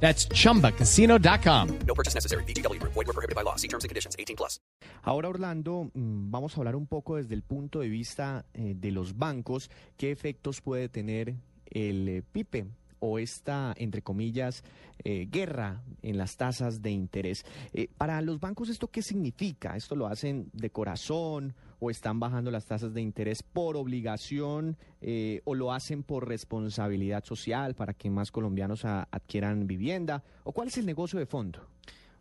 [0.00, 1.78] That's chumbacasino.com.
[1.86, 2.44] No purchase necessary.
[2.44, 2.80] BGW.
[2.80, 3.56] Void were prohibited by law.
[3.56, 4.14] See terms and conditions.
[4.18, 4.60] 18 plus.
[5.02, 8.90] Ahora, Orlando, mm, vamos a hablar un poco desde el punto de vista eh, de
[8.90, 11.34] los bancos, qué efectos puede tener
[11.70, 12.66] el eh, PIPE
[12.98, 14.64] o esta, entre comillas,
[15.04, 17.44] eh, guerra en las tasas de interés.
[17.72, 19.76] Eh, para los bancos, ¿esto qué significa?
[19.76, 25.40] ¿Esto lo hacen de corazón o están bajando las tasas de interés por obligación eh,
[25.44, 30.22] o lo hacen por responsabilidad social para que más colombianos adquieran vivienda?
[30.44, 31.60] ¿O cuál es el negocio de fondo?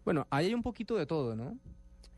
[0.03, 1.57] Bueno, ahí hay un poquito de todo, ¿no?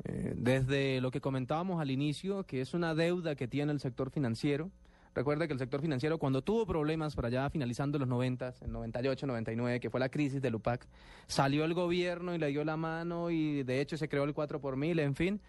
[0.04, 4.12] Eh, desde lo que comentábamos al inicio, que es una deuda que tiene el sector
[4.12, 4.70] financiero.
[5.16, 9.26] Recuerda que el sector financiero, cuando tuvo problemas para allá finalizando los 90, en 98,
[9.26, 10.88] 99, que fue la crisis del UPAC,
[11.26, 14.62] salió el gobierno y le dio la mano y de hecho se creó el 4
[14.62, 15.42] por mil, en fin.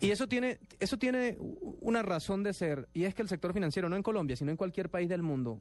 [0.00, 1.36] Y eso tiene, eso tiene
[1.80, 4.56] una razón de ser, y es que el sector financiero, no en Colombia, sino en
[4.56, 5.60] cualquier país del mundo,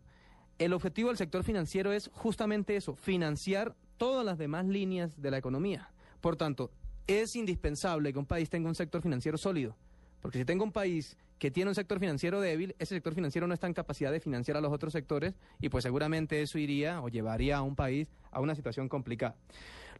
[0.59, 5.37] el objetivo del sector financiero es justamente eso, financiar todas las demás líneas de la
[5.37, 5.91] economía.
[6.19, 6.71] Por tanto,
[7.07, 9.75] es indispensable que un país tenga un sector financiero sólido,
[10.21, 13.55] porque si tengo un país que tiene un sector financiero débil, ese sector financiero no
[13.55, 17.09] está en capacidad de financiar a los otros sectores y pues seguramente eso iría o
[17.09, 19.35] llevaría a un país a una situación complicada.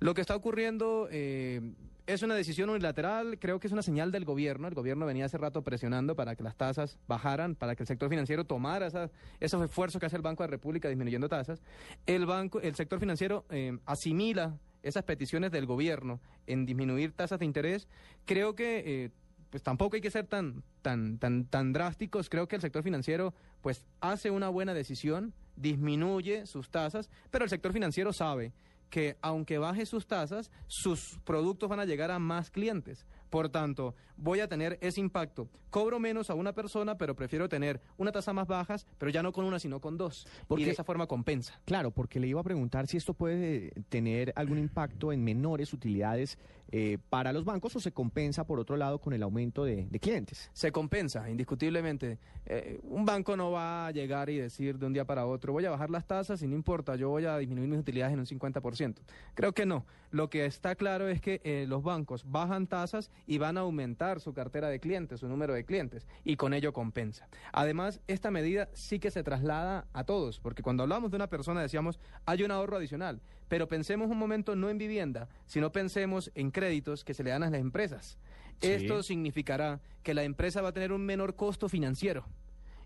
[0.01, 1.61] Lo que está ocurriendo eh,
[2.07, 4.67] es una decisión unilateral, creo que es una señal del gobierno.
[4.67, 8.09] El gobierno venía hace rato presionando para que las tasas bajaran, para que el sector
[8.09, 11.61] financiero tomara esas- esos esfuerzos que hace el Banco de la República disminuyendo tasas.
[12.07, 17.45] El, banco, el sector financiero eh, asimila esas peticiones del gobierno en disminuir tasas de
[17.45, 17.87] interés.
[18.25, 19.09] Creo que eh,
[19.51, 22.27] pues tampoco hay que ser tan, tan, tan, tan drásticos.
[22.27, 27.49] Creo que el sector financiero pues hace una buena decisión, disminuye sus tasas, pero el
[27.51, 28.51] sector financiero sabe
[28.91, 33.07] que aunque baje sus tasas, sus productos van a llegar a más clientes.
[33.31, 35.47] Por tanto, voy a tener ese impacto.
[35.69, 39.31] Cobro menos a una persona, pero prefiero tener una tasa más bajas, pero ya no
[39.31, 40.27] con una, sino con dos.
[40.49, 41.59] Porque- Y de esa forma compensa.
[41.63, 46.37] Claro, porque le iba a preguntar si esto puede tener algún impacto en menores utilidades
[46.73, 50.49] eh, para los bancos o se compensa por otro lado con el aumento de, clientes.
[50.53, 52.17] Se compensa, indiscutiblemente.
[52.45, 55.65] Eh, un banco no va a llegar y decir de un día para otro, voy
[55.65, 58.25] a bajar las tasas y no importa, yo voy a disminuir mis utilidades en un
[58.25, 58.95] 50%.
[59.33, 59.85] Creo que no.
[60.11, 64.19] Lo que está claro es que eh, los bancos bajan tasas y van a aumentar
[64.19, 67.29] su cartera de clientes, su número de clientes, y con ello compensa.
[67.53, 71.61] Además, esta medida sí que se traslada a todos, porque cuando hablamos de una persona
[71.61, 76.51] decíamos, hay un ahorro adicional, pero pensemos un momento no en vivienda, sino pensemos en
[76.51, 78.17] créditos que se le dan a las empresas.
[78.59, 78.67] Sí.
[78.67, 82.25] Esto significará que la empresa va a tener un menor costo financiero.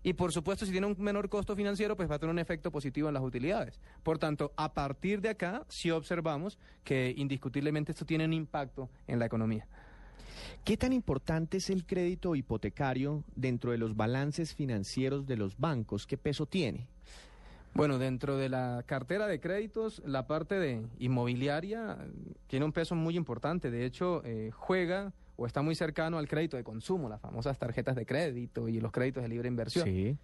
[0.06, 2.70] Y por supuesto, si tiene un menor costo financiero, pues va a tener un efecto
[2.70, 3.80] positivo en las utilidades.
[4.04, 9.18] Por tanto, a partir de acá, sí observamos que indiscutiblemente esto tiene un impacto en
[9.18, 9.66] la economía.
[10.64, 16.06] ¿Qué tan importante es el crédito hipotecario dentro de los balances financieros de los bancos?
[16.06, 16.86] ¿Qué peso tiene?
[17.74, 21.98] Bueno, dentro de la cartera de créditos, la parte de inmobiliaria
[22.46, 23.72] tiene un peso muy importante.
[23.72, 27.96] De hecho, eh, juega o está muy cercano al crédito de consumo, las famosas tarjetas
[27.96, 29.84] de crédito y los créditos de libre inversión.
[29.84, 30.16] Sí.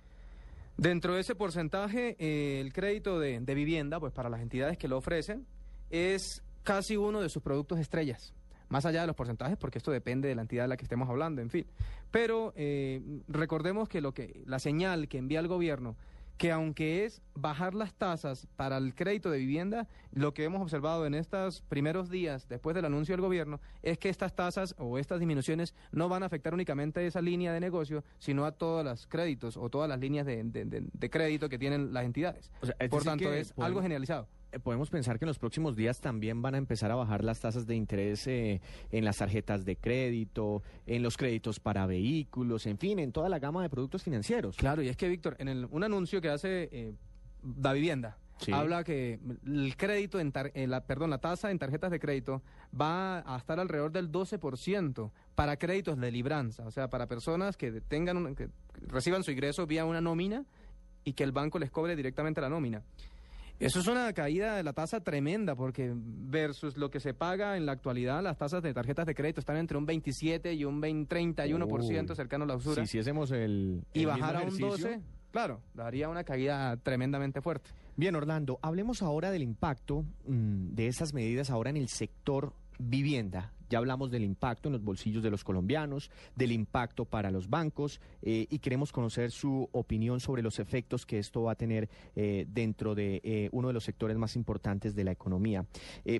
[0.77, 4.89] Dentro de ese porcentaje, eh, el crédito de, de vivienda, pues para las entidades que
[4.89, 5.47] lo ofrecen,
[5.91, 8.34] es casi uno de sus productos estrellas.
[8.69, 11.06] Más allá de los porcentajes, porque esto depende de la entidad de la que estemos
[11.11, 11.67] hablando, en fin.
[12.11, 15.95] Pero eh, recordemos que lo que la señal que envía el gobierno,
[16.42, 21.06] que aunque es bajar las tasas para el crédito de vivienda, lo que hemos observado
[21.06, 25.20] en estos primeros días después del anuncio del gobierno es que estas tasas o estas
[25.20, 29.06] disminuciones no van a afectar únicamente a esa línea de negocio, sino a todos los
[29.06, 32.50] créditos o todas las líneas de, de- de- de crédito que tienen las entidades.
[32.60, 34.26] O sea, es Por tanto, es podemos- algo generalizado.
[34.63, 37.67] Podemos pensar que en los próximos días también van a empezar a bajar las tasas
[37.67, 42.99] de interés eh, en las tarjetas de crédito, en los créditos para vehículos, en fin,
[42.99, 44.57] en toda la gama de productos financieros.
[44.57, 46.95] Claro, y es que, Víctor, en el- un anuncio que hace eh,
[47.43, 48.51] Da Vivienda, Sí.
[48.53, 52.43] habla que el crédito, en tar- eh, la, perdón, la tasa en tarjetas de crédito
[52.78, 57.81] va a estar alrededor del 12% para créditos de libranza, o sea, para personas que
[57.81, 58.48] tengan un- que
[58.89, 60.45] reciban su ingreso vía una nómina
[61.05, 62.83] y que el banco les cobre directamente la nómina.
[63.62, 67.64] Eso es una caída de la tasa tremenda, porque versus lo que se paga en
[67.64, 71.14] la actualidad, las tasas de tarjetas de crédito están entre un 27 y un 20,
[71.14, 72.16] 31% Uy.
[72.16, 72.74] cercano a la usura.
[72.74, 74.68] Si hiciésemos el, y bajar a un ejercicio.
[74.68, 75.00] 12,
[75.30, 77.70] claro, daría una caída tremendamente fuerte.
[77.97, 83.53] Bien, Orlando, hablemos ahora del impacto mm, de esas medidas ahora en el sector vivienda.
[83.72, 88.03] Ya hablamos del impacto en los bolsillos de los colombianos, del impacto para los bancos
[88.21, 92.45] eh, y queremos conocer su opinión sobre los efectos que esto va a tener eh,
[92.51, 95.65] dentro de eh, uno de los sectores más importantes de la economía.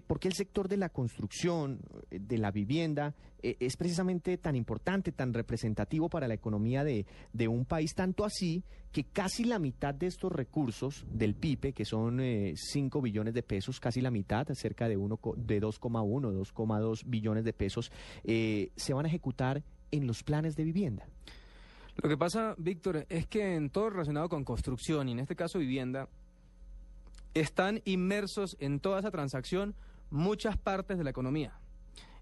[0.07, 5.13] ¿Por qué el sector de la construcción, de la vivienda, eh, es precisamente tan importante,
[5.13, 8.63] tan representativo para la economía de, de un país, tanto así
[8.93, 12.21] que casi la mitad de estos recursos del PIPE, que son
[12.55, 17.53] 5 billones de pesos, casi la mitad, cerca de, uno de 2,1, 2,2 billones de
[17.55, 17.91] pesos,
[18.25, 19.63] eh, se van a ejecutar
[19.93, 21.07] en los planes de vivienda?
[21.97, 25.59] Lo que pasa, Víctor, es que en todo relacionado con construcción y en este caso
[25.59, 26.09] vivienda,
[27.35, 29.75] están inmersos en toda esa transacción
[30.11, 31.59] muchas partes de la economía.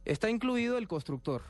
[0.04, 1.42] Está incluido el constructor,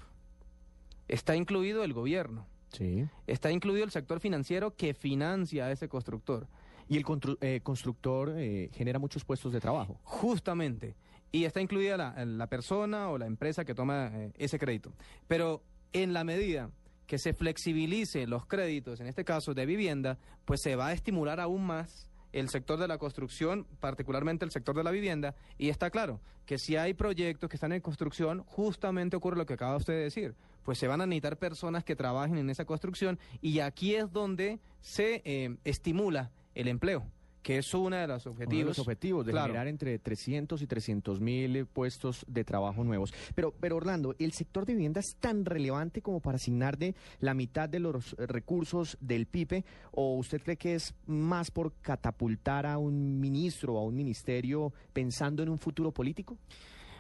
[1.08, 3.06] está incluido el gobierno, Sí.
[3.26, 6.46] está incluido el sector financiero que financia a ese constructor.
[6.88, 7.04] Y el
[7.40, 10.00] eh, constructor eh, genera muchos puestos de trabajo.
[10.02, 10.96] Justamente.
[11.30, 14.92] Y está incluida la, la persona o la empresa que toma eh, ese crédito.
[15.28, 15.62] Pero
[15.92, 16.70] en la medida
[17.06, 21.38] que se flexibilice los créditos, en este caso de vivienda, pues se va a estimular
[21.38, 25.90] aún más el sector de la construcción, particularmente el sector de la vivienda, y está
[25.90, 29.94] claro que si hay proyectos que están en construcción, justamente ocurre lo que acaba usted
[29.94, 30.34] de decir,
[30.64, 34.60] pues se van a necesitar personas que trabajen en esa construcción y aquí es donde
[34.80, 37.06] se eh, estimula el empleo,
[37.42, 38.66] que es uno de los Uno de objetivos.
[38.66, 39.46] los objetivos de Claro.
[39.48, 43.12] generar entre 300 y 300 mil eh, puestos de trabajo nuevos.
[43.34, 47.34] Pero, pero Orlando, ¿el sector de vivienda es tan relevante como para asignar de la
[47.34, 49.64] mitad de los eh, recursos del PIPE?
[49.92, 54.72] ¿O usted cree que es más por catapultar a un ministro o a un ministerio
[54.92, 56.36] pensando en un futuro político?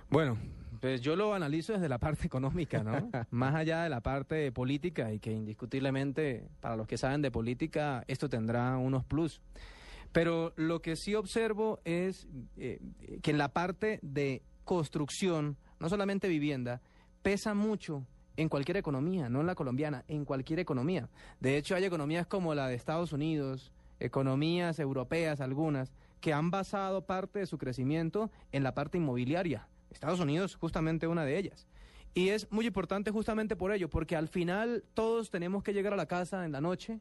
[0.08, 0.36] Bueno,
[0.80, 3.10] pues yo lo analizo desde la parte económica, ¿no?
[3.30, 8.02] Más allá de la parte política y que indiscutiblemente para los que saben de política
[8.08, 9.40] esto tendrá unos plus.
[10.12, 12.26] Pero lo que sí observo es
[12.56, 12.80] eh,
[13.22, 16.80] que en la parte de construcción, no solamente vivienda,
[17.22, 21.08] pesa mucho en cualquier economía, no en la colombiana, en cualquier economía.
[21.40, 27.06] De hecho, hay economías como la de Estados Unidos, economías europeas algunas, que han basado
[27.06, 29.68] parte de su crecimiento en la parte inmobiliaria.
[29.90, 31.66] Estados Unidos justamente una de ellas.
[32.14, 35.96] Y es muy importante justamente por ello, porque al final todos tenemos que llegar a
[35.96, 37.00] la casa en la noche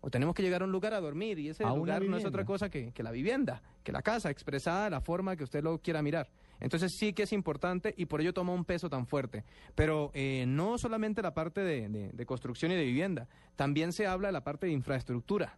[0.00, 2.22] o tenemos que llegar a un lugar a dormir y ese A lugar no es
[2.28, 5.62] otra cosa que, que la vivienda, que la casa, expresada de la forma que usted
[5.62, 6.28] lo quiera mirar.
[6.60, 9.44] Entonces sí que es importante y por ello toma un peso tan fuerte.
[9.74, 14.06] Pero eh, no solamente la parte de, de- de construcción y de vivienda, también se
[14.06, 15.56] habla de la parte de infraestructura.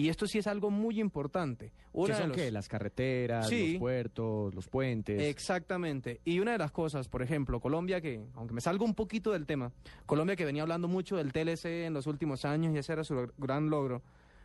[0.00, 1.70] Y esto sí es algo muy importante.
[1.70, 2.52] ¿Qué Una de son los- qué?
[2.52, 3.72] Las carreteras, Sí.
[3.72, 5.20] los puertos, los puentes.
[5.20, 6.20] Exactamente.
[6.24, 9.44] Y una de las cosas, por ejemplo, Colombia, que, aunque me salgo un poquito del
[9.44, 9.72] tema,
[10.06, 13.14] Colombia que venía hablando mucho del TLC en los últimos años y ese era su
[13.14, 14.02] gr- gran logro,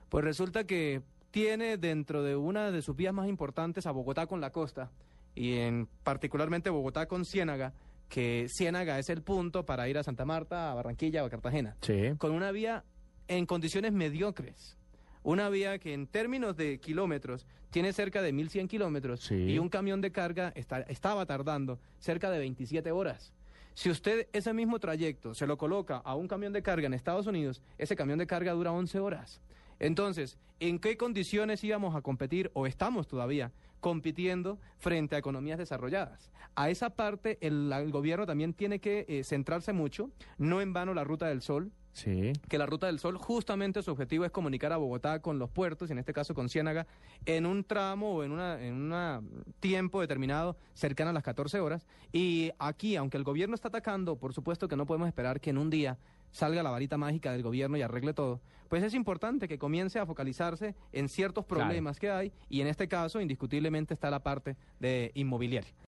[0.10, 4.42] pues resulta que tiene dentro de una de sus vías más importantes a Bogotá con
[4.42, 4.90] la costa
[5.36, 7.74] y en particularmente Bogotá con Ciénaga,
[8.10, 11.76] que Ciénaga es el punto para ir a Santa Marta, a Barranquilla o a Cartagena
[11.82, 12.14] Sí.
[12.18, 12.84] con una vía
[13.28, 14.78] en condiciones mediocres.
[15.24, 19.36] Una vía que en términos de kilómetros tiene cerca de 1.100 kilómetros Sí.
[19.36, 23.34] y un camión de carga está- estaba tardando cerca de 27 horas.
[23.74, 27.26] Si usted ese mismo trayecto se lo coloca a un camión de carga en Estados
[27.26, 29.42] Unidos, ese camión de carga dura 11 horas.
[29.80, 36.32] Entonces, ¿en qué condiciones íbamos a competir o estamos todavía compitiendo frente a economías desarrolladas?
[36.56, 40.94] A esa parte el, el gobierno también tiene que eh, centrarse mucho, no en vano
[40.94, 42.34] la ruta del sol, Sí.
[42.50, 45.90] que la Ruta del Sol justamente su objetivo es comunicar a Bogotá con los puertos,
[45.90, 46.88] y en este caso con Ciénaga,
[47.26, 49.22] en un tramo o en un en una
[49.60, 51.86] tiempo determinado cercano a las 14 horas.
[52.12, 55.58] Y aquí, aunque el gobierno está atacando, por supuesto que no podemos esperar que en
[55.60, 55.98] un día
[56.32, 60.06] salga la varita mágica del gobierno y arregle todo, pues es importante que comience a
[60.08, 61.66] focalizarse en ciertos Claro.
[61.66, 65.74] problemas que hay y en este caso indiscutiblemente está la parte de inmobiliaria.